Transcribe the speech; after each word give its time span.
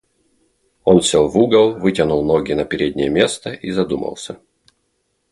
Он 0.83 1.03
сел 1.03 1.27
в 1.27 1.37
угол, 1.37 1.75
вытянул 1.75 2.25
ноги 2.25 2.53
на 2.53 2.65
переднее 2.65 3.07
место 3.09 3.51
и 3.51 3.69
задумался. 3.69 4.39